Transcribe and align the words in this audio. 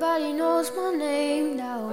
Everybody 0.00 0.32
knows 0.32 0.70
my 0.76 0.94
name 0.94 1.56
now, 1.56 1.88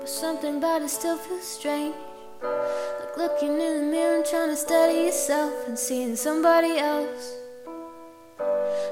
but 0.00 0.08
something 0.08 0.56
about 0.56 0.82
it 0.82 0.88
still 0.88 1.16
feels 1.16 1.44
strange. 1.44 1.94
Like 2.42 3.16
looking 3.16 3.60
in 3.60 3.74
the 3.78 3.86
mirror 3.92 4.16
and 4.16 4.26
trying 4.26 4.48
to 4.48 4.56
study 4.56 5.02
yourself 5.02 5.68
and 5.68 5.78
seeing 5.78 6.16
somebody 6.16 6.78
else. 6.78 7.32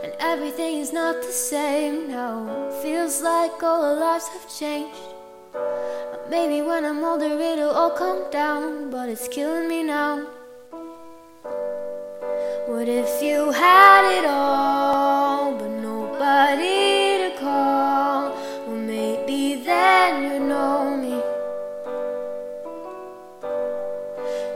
And 0.05 0.13
everything 0.21 0.77
is 0.79 0.93
not 0.93 1.17
the 1.23 1.33
same 1.33 2.07
now. 2.07 2.71
Feels 2.85 3.21
like 3.21 3.61
all 3.65 3.85
our 3.85 3.97
lives 3.97 4.29
have 4.29 4.49
changed. 4.57 5.11
Maybe 6.31 6.63
when 6.63 6.85
I'm 6.85 7.03
older 7.03 7.35
it'll 7.41 7.73
all 7.73 7.91
come 7.91 8.31
down, 8.31 8.91
but 8.91 9.09
it's 9.09 9.27
killing 9.27 9.67
me 9.67 9.83
now. 9.83 10.25
What 12.69 12.89
if 12.89 13.21
you 13.25 13.51
had 13.51 14.05
it 14.19 14.25
all, 14.25 14.62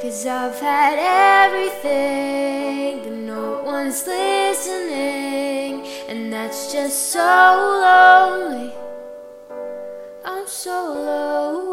Cause 0.01 0.27
I've 0.27 0.61
had 0.61 1.49
everything, 1.49 3.03
but 3.03 3.13
no 3.13 3.63
one's 3.65 4.07
listening, 4.07 5.87
and 6.09 6.33
that's 6.33 6.71
just 6.71 7.13
so 7.13 7.21
lonely. 7.21 8.73
I'm 10.25 10.47
so 10.47 10.93
lonely. 10.93 11.67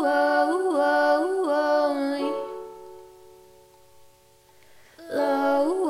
Lonely. 5.11 5.83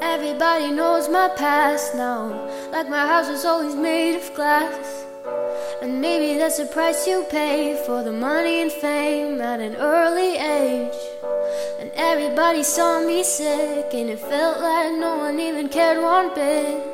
Everybody 0.00 0.70
knows 0.70 1.08
my 1.08 1.28
past 1.36 1.94
now, 1.94 2.48
like 2.72 2.88
my 2.88 3.06
house 3.06 3.28
was 3.28 3.44
always 3.44 3.74
made 3.74 4.16
of 4.16 4.34
glass. 4.34 4.99
And 5.82 6.00
maybe 6.00 6.38
that's 6.38 6.58
the 6.58 6.66
price 6.66 7.06
you 7.06 7.24
pay 7.30 7.82
for 7.86 8.02
the 8.02 8.12
money 8.12 8.60
and 8.60 8.70
fame 8.70 9.40
at 9.40 9.60
an 9.60 9.76
early 9.76 10.36
age. 10.36 11.00
And 11.80 11.90
everybody 11.94 12.62
saw 12.62 13.00
me 13.00 13.24
sick, 13.24 13.94
and 13.94 14.10
it 14.10 14.18
felt 14.18 14.60
like 14.60 14.92
no 14.92 15.16
one 15.16 15.40
even 15.40 15.70
cared 15.70 16.02
one 16.02 16.34
bit. 16.34 16.84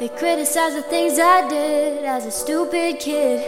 They 0.00 0.08
criticized 0.08 0.76
the 0.76 0.82
things 0.82 1.20
I 1.20 1.48
did 1.48 2.04
as 2.04 2.26
a 2.26 2.32
stupid 2.32 2.98
kid. 2.98 3.40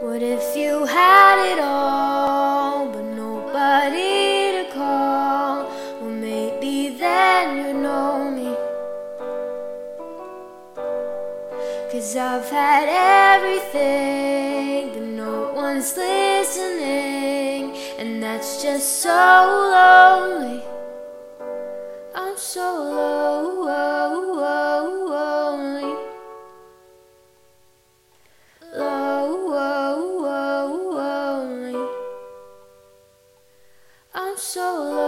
What 0.00 0.22
if 0.22 0.56
you 0.56 0.86
had 0.86 1.52
it 1.52 1.58
all, 1.58 1.85
Cause 12.06 12.14
I've 12.14 12.48
had 12.50 12.86
everything, 13.34 14.92
but 14.92 15.02
no 15.02 15.52
one's 15.54 15.96
listening, 15.96 17.76
and 17.98 18.22
that's 18.22 18.62
just 18.62 19.02
so 19.02 19.10
lonely. 19.10 20.62
I'm 22.14 22.36
so 22.36 22.62
lonely. 22.62 23.66
Lonely. 31.02 31.88
I'm 34.14 34.36
so 34.36 34.60
low. 34.60 35.05